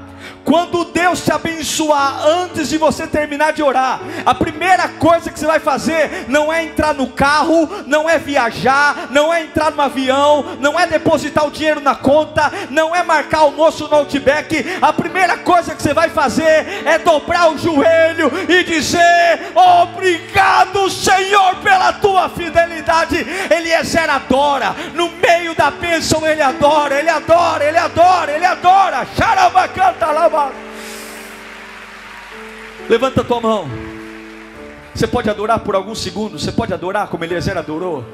[0.45, 5.47] Quando Deus te abençoar antes de você terminar de orar, a primeira coisa que você
[5.47, 10.57] vai fazer não é entrar no carro, não é viajar, não é entrar no avião,
[10.59, 14.79] não é depositar o dinheiro na conta, não é marcar almoço no Outback.
[14.81, 21.57] A primeira coisa que você vai fazer é dobrar o joelho e dizer: Obrigado, Senhor,
[21.57, 23.25] pela tua fidelidade.
[23.51, 29.07] Eliezer adora, no meio da bênção ele adora, ele adora, ele adora, ele adora.
[29.17, 30.32] Xarabacanta lá.
[32.89, 33.69] Levanta a tua mão.
[34.95, 36.43] Você pode adorar por alguns segundos.
[36.43, 38.05] Você pode adorar como Eliezer adorou.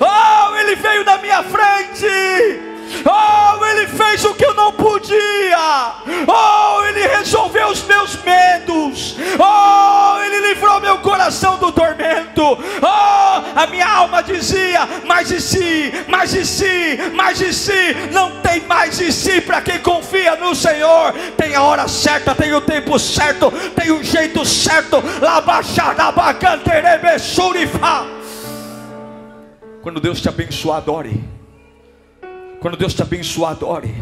[0.00, 2.71] Oh, ele veio da minha frente.
[3.04, 5.94] Oh, ele fez o que eu não podia.
[6.26, 9.16] Oh, ele resolveu os meus medos.
[9.38, 12.42] Oh, ele livrou meu coração do tormento.
[12.42, 17.94] Oh, a minha alma dizia: Mas e se, mas e se, mas e se?
[18.12, 21.12] Não tem mais e se para quem confia no Senhor.
[21.36, 25.02] Tem a hora certa, tem o tempo certo, tem o jeito certo.
[29.82, 31.41] Quando Deus te abençoar, adore.
[32.62, 33.92] Quando Deus te abençoar, adore.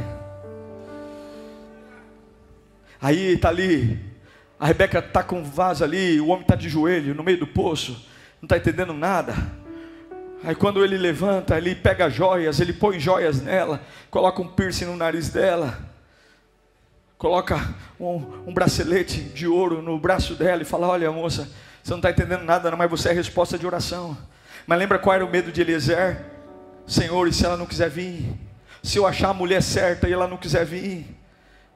[3.00, 3.98] Aí está ali,
[4.58, 7.46] a Rebeca está com um vaso ali, o homem está de joelho no meio do
[7.46, 7.92] poço,
[8.38, 9.34] não está entendendo nada.
[10.44, 14.96] Aí quando ele levanta, ele pega joias, ele põe joias nela, coloca um piercing no
[14.96, 15.78] nariz dela.
[17.16, 21.50] coloca um, um bracelete de ouro no braço dela e fala: Olha, moça,
[21.82, 24.14] você não está entendendo nada, não, mas você é a resposta de oração.
[24.66, 26.26] Mas lembra qual era o medo de Eliezer?
[26.86, 28.49] Senhor, e se ela não quiser vir?
[28.82, 31.06] Se eu achar a mulher certa e ela não quiser vir?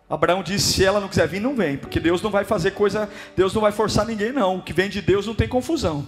[0.09, 3.09] Abraão disse: se ela não quiser vir, não vem, porque Deus não vai fazer coisa,
[3.37, 4.59] Deus não vai forçar ninguém, não.
[4.59, 6.07] O que vem de Deus não tem confusão.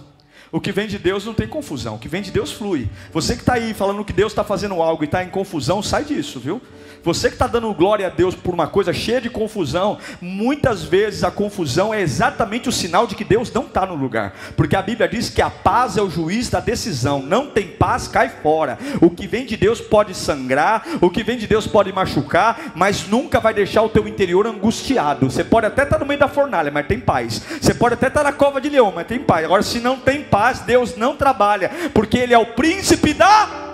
[0.51, 1.95] O que vem de Deus não tem confusão.
[1.95, 2.89] O que vem de Deus flui.
[3.11, 6.05] Você que está aí falando que Deus está fazendo algo e está em confusão, sai
[6.05, 6.61] disso, viu?
[7.03, 11.23] Você que está dando glória a Deus por uma coisa cheia de confusão, muitas vezes
[11.23, 14.81] a confusão é exatamente o sinal de que Deus não está no lugar, porque a
[14.81, 18.77] Bíblia diz que a paz é o juiz da decisão, não tem paz, cai fora.
[18.99, 23.07] O que vem de Deus pode sangrar, o que vem de Deus pode machucar, mas
[23.07, 25.29] nunca vai deixar o teu interior angustiado.
[25.29, 27.41] Você pode até estar tá no meio da fornalha, mas tem paz.
[27.61, 29.45] Você pode até estar tá na cova de leão, mas tem paz.
[29.45, 33.67] Agora, se não tem paz, Deus não trabalha, porque Ele é o príncipe da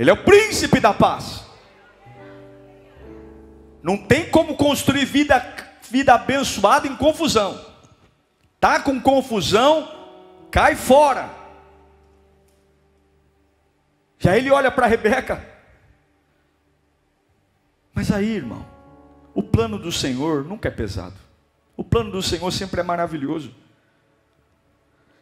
[0.00, 1.44] ele é o príncipe da paz.
[3.82, 5.38] Não tem como construir vida,
[5.90, 7.62] vida abençoada em confusão.
[8.58, 9.86] Tá com confusão,
[10.50, 11.28] cai fora.
[14.18, 15.46] Já ele olha para Rebeca.
[17.92, 18.64] Mas aí, irmão,
[19.34, 21.16] o plano do Senhor nunca é pesado.
[21.76, 23.54] O plano do Senhor sempre é maravilhoso.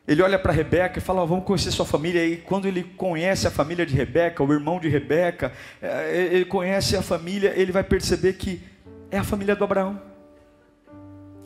[0.08, 2.24] Ele olha para Rebeca e fala: oh, Vamos conhecer sua família.
[2.26, 6.96] E quando ele conhece a família de Rebeca, o irmão de Rebeca, eh, ele conhece
[6.96, 8.62] a família, ele vai perceber que
[9.10, 10.00] é a família do Abraão.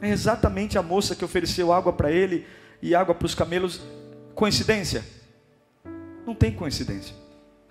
[0.01, 2.47] É exatamente a moça que ofereceu água para ele
[2.81, 3.83] e água para os camelos.
[4.33, 5.05] Coincidência?
[6.25, 7.17] Não tem coincidência.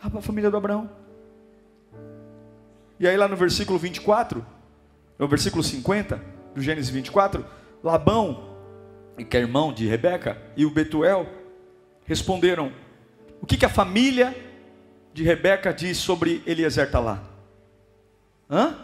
[0.04, 0.90] A família do Abraão.
[3.00, 4.46] E aí, lá no versículo 24,
[5.18, 6.22] no versículo 50
[6.54, 7.46] do Gênesis 24,
[7.82, 8.51] Labão
[9.26, 11.28] que é irmão de Rebeca, e o Betuel,
[12.06, 12.72] responderam:
[13.42, 14.36] O que, que a família
[15.14, 17.24] de Rebeca diz sobre Eliezer está lá?
[18.50, 18.76] Hã?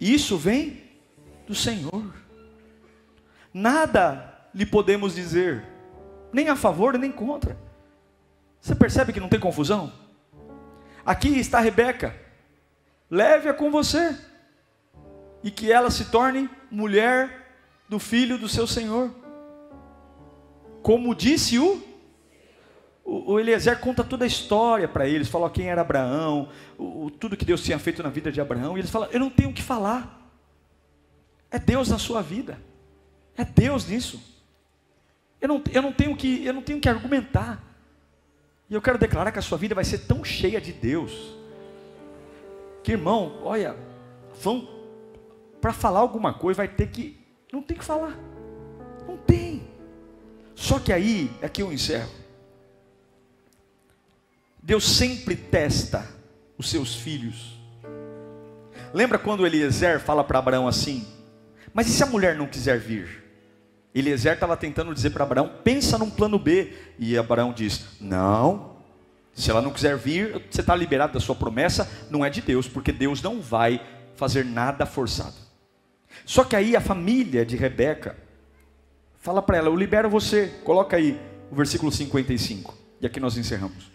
[0.00, 0.82] Isso vem
[1.46, 2.14] do Senhor.
[3.52, 5.64] Nada lhe podemos dizer,
[6.32, 7.56] nem a favor nem contra.
[8.60, 9.92] Você percebe que não tem confusão?
[11.04, 12.14] Aqui está Rebeca,
[13.10, 14.16] leve-a com você,
[15.42, 17.46] e que ela se torne mulher
[17.88, 19.14] do filho do seu Senhor.
[20.86, 21.82] Como disse o,
[23.04, 27.44] o, Eliezer conta toda a história para eles, fala quem era Abraão, o, tudo que
[27.44, 29.62] Deus tinha feito na vida de Abraão, e eles falam: Eu não tenho o que
[29.62, 30.30] falar,
[31.50, 32.60] é Deus na sua vida,
[33.36, 34.22] é Deus nisso,
[35.40, 37.60] eu não, eu não, tenho, que, eu não tenho que argumentar,
[38.70, 41.34] e eu quero declarar que a sua vida vai ser tão cheia de Deus,
[42.84, 43.76] que irmão, olha,
[44.40, 44.68] vão,
[45.60, 47.18] para falar alguma coisa, vai ter que,
[47.52, 48.16] não tem que falar,
[49.04, 49.45] não tem.
[50.56, 52.10] Só que aí é que eu encerro.
[54.60, 56.04] Deus sempre testa
[56.58, 57.60] os seus filhos.
[58.92, 61.06] Lembra quando Eliezer fala para Abraão assim:
[61.72, 63.22] Mas e se a mulher não quiser vir?
[63.94, 66.72] Eliezer estava tentando dizer para Abraão: Pensa num plano B.
[66.98, 68.76] E Abraão diz: Não,
[69.34, 72.66] se ela não quiser vir, você está liberado da sua promessa, não é de Deus,
[72.66, 73.80] porque Deus não vai
[74.16, 75.36] fazer nada forçado.
[76.24, 78.16] Só que aí a família de Rebeca
[79.26, 80.46] Fala para ela, eu libero você.
[80.62, 82.72] Coloca aí o versículo 55.
[83.00, 83.90] E aqui nós encerramos.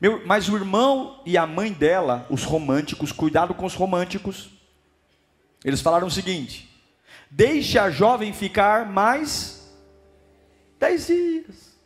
[0.00, 4.50] Meu, mas o irmão e a mãe dela, os românticos, cuidado com os românticos.
[5.64, 6.68] Eles falaram o seguinte:
[7.30, 9.72] deixe a jovem ficar mais
[10.76, 11.78] dez dias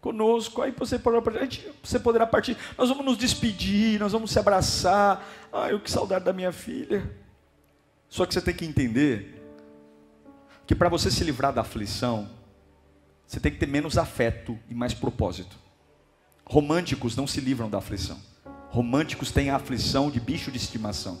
[0.00, 0.62] conosco.
[0.62, 1.48] Aí você poderá,
[1.82, 2.56] você poderá partir.
[2.76, 5.28] Nós vamos nos despedir, nós vamos se abraçar.
[5.52, 7.10] Ai, eu que saudade da minha filha.
[8.08, 9.37] Só que você tem que entender
[10.68, 12.28] que para você se livrar da aflição,
[13.26, 15.58] você tem que ter menos afeto e mais propósito.
[16.44, 18.20] Românticos não se livram da aflição.
[18.68, 21.18] Românticos têm a aflição de bicho de estimação.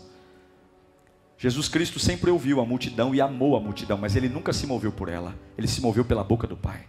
[1.38, 4.92] Jesus Cristo sempre ouviu a multidão e amou a multidão, mas ele nunca se moveu
[4.92, 5.34] por ela.
[5.56, 6.86] Ele se moveu pela boca do Pai.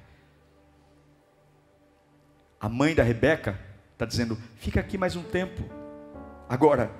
[2.59, 3.57] A mãe da Rebeca
[3.93, 5.63] está dizendo: fica aqui mais um tempo.
[6.49, 6.91] Agora,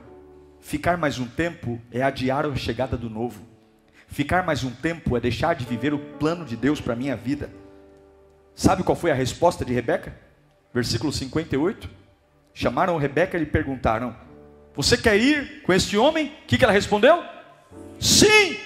[0.61, 3.48] ficar mais um tempo é adiar a chegada do novo.
[4.09, 7.15] Ficar mais um tempo é deixar de viver o plano de Deus para a minha
[7.15, 7.49] vida.
[8.55, 10.13] Sabe qual foi a resposta de Rebeca?
[10.73, 11.89] Versículo 58.
[12.53, 14.15] Chamaram Rebeca e lhe perguntaram:
[14.75, 16.33] Você quer ir com este homem?
[16.43, 17.23] O que, que ela respondeu?
[17.99, 18.57] Sim,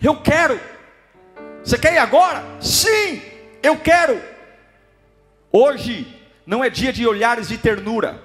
[0.00, 0.60] eu quero.
[1.64, 2.44] Você quer ir agora?
[2.60, 3.22] Sim,
[3.62, 4.20] eu quero.
[5.50, 6.06] Hoje
[6.46, 8.22] não é dia de olhares de ternura.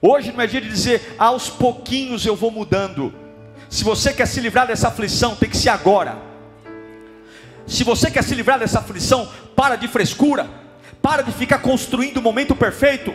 [0.00, 3.21] Hoje não é dia de dizer aos pouquinhos eu vou mudando.
[3.72, 6.18] Se você quer se livrar dessa aflição, tem que ser agora.
[7.66, 10.46] Se você quer se livrar dessa aflição, para de frescura,
[11.00, 13.14] para de ficar construindo o momento perfeito.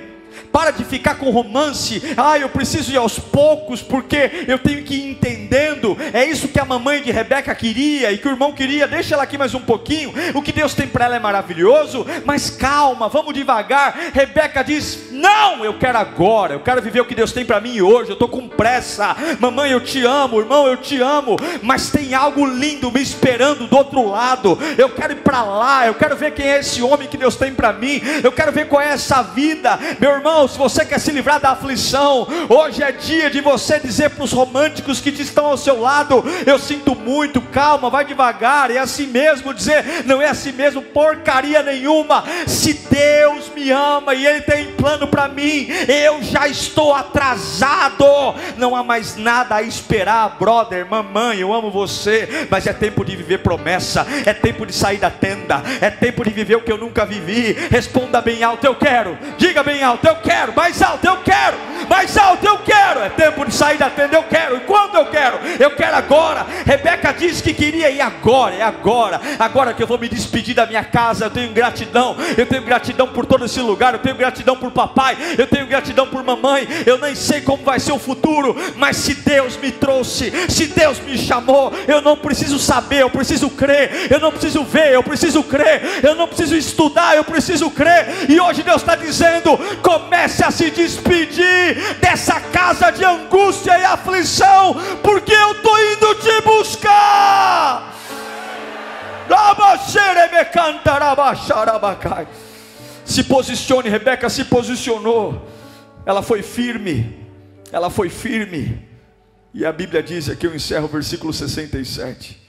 [0.52, 2.02] Para de ficar com romance.
[2.16, 5.98] Ah, eu preciso ir aos poucos, porque eu tenho que ir entendendo.
[6.14, 8.88] É isso que a mamãe de Rebeca queria e que o irmão queria.
[8.88, 10.14] Deixa ela aqui mais um pouquinho.
[10.34, 14.12] O que Deus tem para ela é maravilhoso, mas calma, vamos devagar.
[14.14, 16.54] Rebeca diz: Não, eu quero agora.
[16.54, 18.10] Eu quero viver o que Deus tem para mim hoje.
[18.10, 19.16] Eu estou com pressa.
[19.40, 20.40] Mamãe, eu te amo.
[20.40, 21.36] Irmão, eu te amo.
[21.62, 24.58] Mas tem algo lindo me esperando do outro lado.
[24.78, 25.88] Eu quero ir para lá.
[25.88, 28.02] Eu quero ver quem é esse homem que Deus tem para mim.
[28.24, 29.80] Eu quero ver qual é essa vida.
[30.00, 34.10] Meu irmão, se você quer se livrar da aflição, hoje é dia de você dizer
[34.10, 38.70] para os românticos que estão ao seu lado: Eu sinto muito, calma, vai devagar.
[38.70, 42.24] É assim mesmo dizer: Não é assim mesmo, porcaria nenhuma.
[42.46, 48.06] Se Deus me ama e Ele tem plano para mim, eu já estou atrasado.
[48.58, 51.40] Não há mais nada a esperar, brother, mamãe.
[51.40, 55.64] Eu amo você, mas é tempo de viver promessa, é tempo de sair da tenda,
[55.80, 57.54] é tempo de viver o que eu nunca vivi.
[57.72, 59.18] Responda bem alto: Eu quero.
[59.38, 60.53] Diga bem alto: Eu quero.
[60.53, 61.57] Mais alto: Eu quero.
[61.89, 63.01] Mais alto: Eu quero.
[63.01, 64.15] É tempo de sair da tenda.
[64.15, 64.57] Eu quero.
[64.57, 65.39] E quando eu quero?
[65.59, 66.45] Eu quero agora.
[66.65, 68.55] Rebeca disse que queria ir agora.
[68.55, 69.20] É agora.
[69.39, 71.26] Agora que eu vou me despedir da minha casa.
[71.26, 72.15] Eu tenho gratidão.
[72.38, 73.93] Eu tenho gratidão por todo esse lugar.
[73.93, 75.18] Eu tenho gratidão por papai.
[75.38, 76.68] Eu tenho gratidão por mamãe.
[76.86, 78.55] Eu nem sei como vai ser o futuro.
[78.76, 83.01] Mas se Deus me trouxe, se Deus me chamou, eu não preciso saber.
[83.01, 84.11] Eu preciso crer.
[84.11, 84.93] Eu não preciso ver.
[84.93, 86.03] Eu preciso crer.
[86.03, 87.15] Eu não preciso estudar.
[87.15, 88.30] Eu preciso crer.
[88.30, 89.57] E hoje Deus está dizendo:
[89.98, 96.41] comece a se despedir dessa casa de angústia e aflição, porque eu estou indo te
[96.41, 97.93] buscar.
[103.04, 105.48] Se posicione, Rebeca se posicionou.
[106.06, 107.26] Ela foi firme.
[107.72, 108.88] Ela foi firme.
[109.54, 112.39] E a Bíblia diz aqui, eu encerro o versículo 67.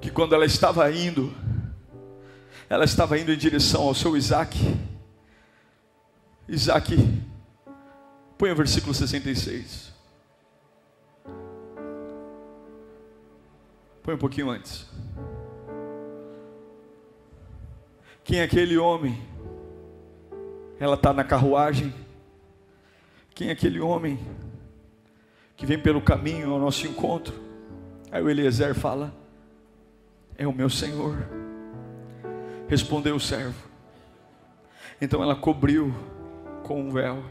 [0.00, 1.32] Que quando ela estava indo,
[2.68, 4.58] ela estava indo em direção ao seu Isaac.
[6.48, 6.96] Isaac,
[8.38, 9.92] põe o versículo 66.
[14.02, 14.88] Põe um pouquinho antes.
[18.24, 19.20] Quem é aquele homem?
[20.80, 21.92] Ela está na carruagem.
[23.34, 24.18] Quem é aquele homem
[25.54, 27.34] que vem pelo caminho ao nosso encontro?
[28.10, 29.14] Aí o Eliezer fala:
[30.34, 31.28] É o meu Senhor.
[32.68, 33.68] Respondeu o servo.
[34.98, 35.94] Então ela cobriu
[36.68, 37.24] com um véu.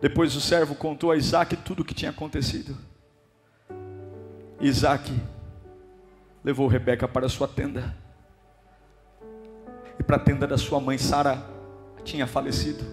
[0.00, 2.76] Depois o servo contou a Isaac tudo o que tinha acontecido.
[4.60, 5.08] Isaac
[6.42, 7.96] levou Rebeca para sua tenda.
[10.00, 11.48] E para a tenda da sua mãe, Sara
[12.02, 12.84] tinha falecido.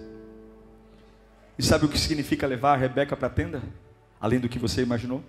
[1.57, 3.64] E sabe o que significa levar a Rebeca para a tenda?
[4.22, 5.24] Além do que você imaginou?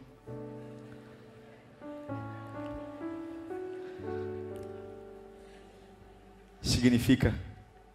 [6.60, 7.34] Significa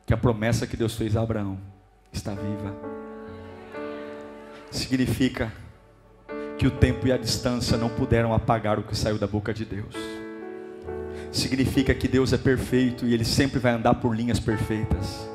[0.10, 1.60] que a promessa que Deus fez a Abraão
[2.12, 2.76] está viva.
[4.72, 5.53] Significa
[6.57, 9.66] que o tempo e a distância não puderam apagar o que saiu da boca de
[9.66, 9.95] Deus.
[11.32, 15.30] Significa que Deus é perfeito e Ele sempre vai andar por linhas perfeitas.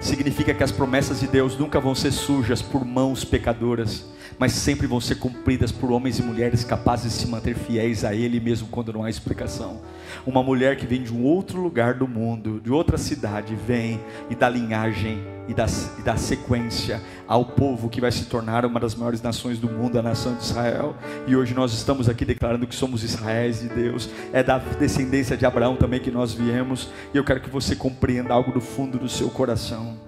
[0.00, 4.04] Significa que as promessas de Deus nunca vão ser sujas por mãos pecadoras,
[4.38, 8.14] mas sempre vão ser cumpridas por homens e mulheres capazes de se manter fiéis a
[8.14, 9.80] Ele mesmo quando não há explicação.
[10.26, 14.34] Uma mulher que vem de um outro lugar do mundo, de outra cidade, vem e
[14.34, 15.66] dá linhagem e dá,
[15.98, 19.98] e dá sequência ao povo que vai se tornar uma das maiores nações do mundo,
[19.98, 20.96] a nação de Israel.
[21.26, 25.44] E hoje nós estamos aqui declarando que somos Israéis de Deus, é da descendência de
[25.44, 26.90] Abraão também que nós viemos.
[27.12, 29.98] E eu quero que você compreenda algo do fundo do seu coração.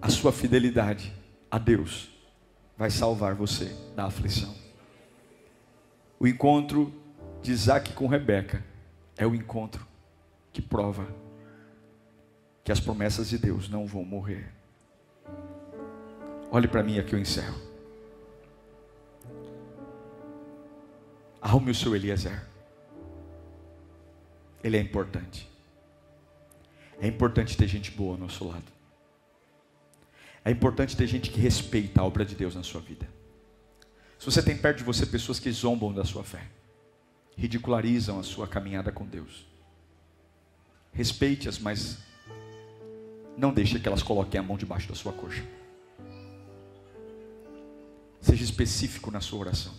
[0.00, 1.12] A sua fidelidade
[1.50, 2.11] a Deus
[2.76, 4.54] vai salvar você da aflição.
[6.18, 6.92] O encontro
[7.42, 8.64] de Isaac com Rebeca
[9.16, 9.86] é o encontro
[10.52, 11.06] que prova
[12.64, 14.52] que as promessas de Deus não vão morrer.
[16.50, 17.60] Olhe para mim aqui eu encerro.
[21.40, 22.46] Arrume o seu Eliezer.
[24.62, 25.50] Ele é importante.
[27.00, 28.62] É importante ter gente boa ao nosso lado.
[30.44, 33.08] É importante ter gente que respeita a obra de Deus na sua vida.
[34.18, 36.48] Se você tem perto de você pessoas que zombam da sua fé,
[37.36, 39.46] ridicularizam a sua caminhada com Deus,
[40.92, 41.98] respeite-as, mas
[43.36, 45.44] não deixe que elas coloquem a mão debaixo da sua coxa.
[48.20, 49.74] Seja específico na sua oração.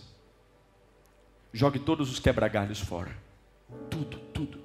[1.52, 3.16] Jogue todos os quebra-galhos fora.
[3.88, 4.60] Tudo, tudo.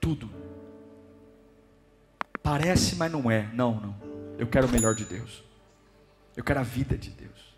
[0.00, 0.43] Tudo.
[2.44, 3.50] Parece, mas não é.
[3.54, 3.96] Não, não.
[4.36, 5.42] Eu quero o melhor de Deus.
[6.36, 7.56] Eu quero a vida de Deus.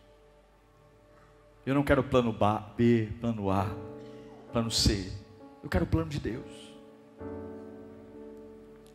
[1.66, 2.32] Eu não quero plano
[2.76, 3.66] B, plano A,
[4.52, 5.12] plano C.
[5.60, 6.48] Eu quero o plano de Deus.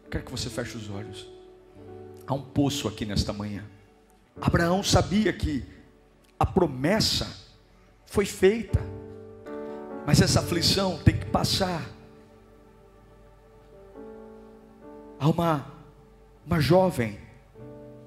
[0.09, 1.27] Quero que você feche os olhos.
[2.25, 3.65] Há um poço aqui nesta manhã.
[4.41, 5.65] Abraão sabia que
[6.39, 7.27] a promessa
[8.05, 8.79] foi feita,
[10.05, 11.85] mas essa aflição tem que passar.
[15.19, 15.70] Há uma,
[16.45, 17.19] uma jovem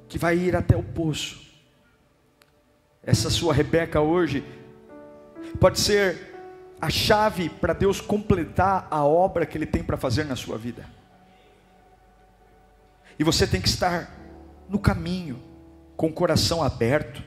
[0.08, 1.42] que vai ir até o poço.
[3.02, 4.44] Essa sua Rebeca hoje
[5.60, 6.34] pode ser
[6.80, 10.88] a chave para Deus completar a obra que Ele tem para fazer na sua vida.
[13.18, 14.10] E você tem que estar
[14.68, 15.40] no caminho,
[15.96, 17.22] com o coração aberto,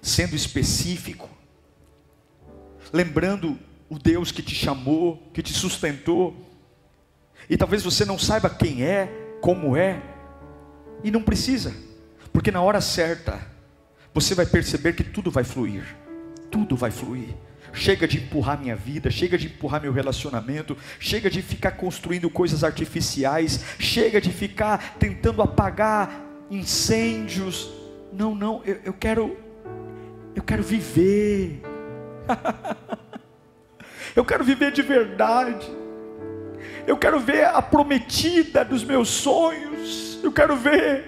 [0.00, 1.28] sendo específico,
[2.92, 3.58] lembrando
[3.88, 6.36] o Deus que te chamou, que te sustentou,
[7.48, 10.00] e talvez você não saiba quem é, como é,
[11.02, 11.74] e não precisa,
[12.32, 13.40] porque na hora certa,
[14.14, 15.84] você vai perceber que tudo vai fluir,
[16.48, 17.34] tudo vai fluir.
[17.74, 22.62] Chega de empurrar minha vida, chega de empurrar meu relacionamento, chega de ficar construindo coisas
[22.62, 27.72] artificiais, chega de ficar tentando apagar incêndios.
[28.12, 29.36] Não, não, eu, eu quero,
[30.36, 31.62] eu quero viver.
[34.14, 35.81] eu quero viver de verdade.
[36.86, 40.18] Eu quero ver a prometida dos meus sonhos.
[40.22, 41.04] Eu quero ver.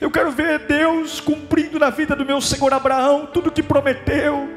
[0.00, 4.48] Eu quero ver Deus cumprindo na vida do meu Senhor Abraão tudo que prometeu.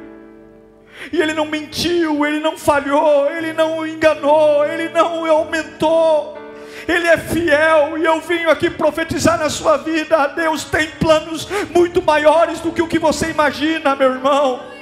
[1.12, 6.38] E ele não mentiu, ele não falhou, ele não enganou, ele não aumentou.
[6.88, 10.28] Ele é fiel e eu vim aqui profetizar na sua vida.
[10.28, 14.73] Deus tem planos muito maiores do que o que você imagina, meu irmão.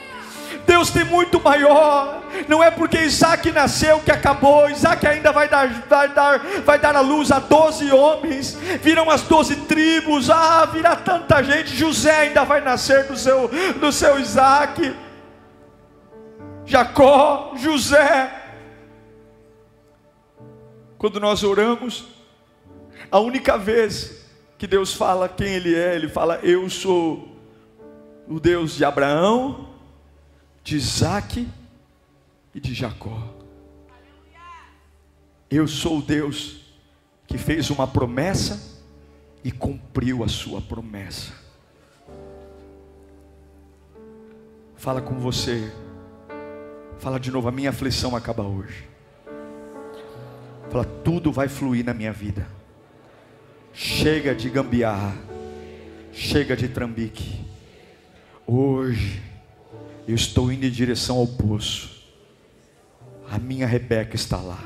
[0.66, 2.22] Deus tem muito maior.
[2.47, 4.70] Não é porque Isaac nasceu que acabou.
[4.70, 8.53] Isaac ainda vai dar, vai dar, vai dar a luz a doze homens.
[8.82, 10.30] Viram as doze tribos.
[10.30, 11.76] Ah, virá tanta gente.
[11.76, 13.49] José ainda vai nascer do seu,
[13.80, 14.95] do seu Isaac.
[16.66, 18.32] Jacó, José.
[20.97, 22.05] Quando nós oramos,
[23.12, 24.26] a única vez
[24.57, 27.28] que Deus fala quem Ele é, Ele fala: Eu sou
[28.28, 29.70] o Deus de Abraão,
[30.64, 31.47] de Isaac
[32.53, 33.36] e de Jacó.
[35.49, 36.62] Eu sou o Deus
[37.28, 38.80] que fez uma promessa
[39.43, 41.34] e cumpriu a sua promessa.
[44.76, 45.72] Fala com você.
[46.99, 48.88] Fala de novo, a minha aflição acaba hoje.
[50.70, 52.47] Fala, tudo vai fluir na minha vida.
[53.74, 55.16] Chega de gambiarra.
[56.14, 57.45] Chega de trambique.
[58.45, 59.30] Hoje
[60.07, 61.89] eu estou indo em direção ao poço.
[63.29, 64.63] A minha Rebeca está lá.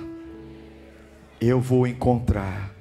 [1.39, 2.73] Eu vou encontrar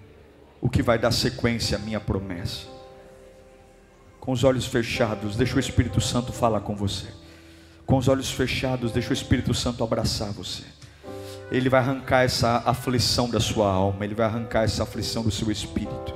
[0.60, 2.66] o que vai dar sequência à minha promessa.
[4.18, 7.06] Com os olhos fechados, deixa o Espírito Santo falar com você.
[7.84, 10.62] Com os olhos fechados, deixa o Espírito Santo abraçar você.
[11.50, 15.50] Ele vai arrancar essa aflição da sua alma, ele vai arrancar essa aflição do seu
[15.50, 16.14] espírito.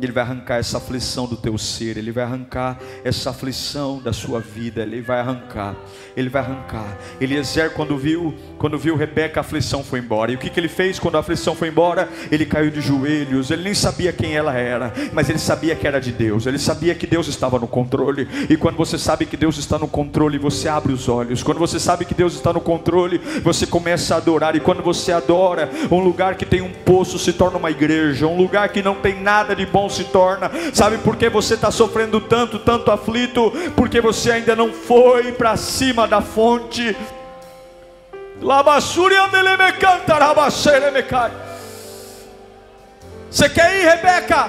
[0.00, 4.40] Ele vai arrancar essa aflição do teu ser, Ele vai arrancar essa aflição da sua
[4.40, 5.74] vida, Ele vai arrancar,
[6.16, 6.98] Ele vai arrancar.
[7.20, 10.32] Eliezer, quando viu, quando viu Rebeca, a aflição foi embora.
[10.32, 12.08] E o que, que ele fez quando a aflição foi embora?
[12.30, 16.00] Ele caiu de joelhos, ele nem sabia quem ela era, mas ele sabia que era
[16.00, 18.28] de Deus, ele sabia que Deus estava no controle.
[18.48, 21.42] E quando você sabe que Deus está no controle, você abre os olhos.
[21.42, 24.56] Quando você sabe que Deus está no controle, você começa a adorar.
[24.56, 28.36] E quando você adora, um lugar que tem um poço se torna uma igreja, um
[28.36, 30.50] lugar que não tem nada de bom se torna.
[30.72, 33.52] Sabe por que você está sofrendo tanto, tanto aflito?
[33.76, 36.96] Porque você ainda não foi para cima da fonte.
[43.30, 44.48] Você quer ir, Rebeca?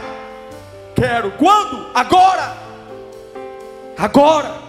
[0.95, 1.31] Quero.
[1.31, 1.87] Quando?
[1.93, 2.57] Agora.
[3.97, 4.68] Agora.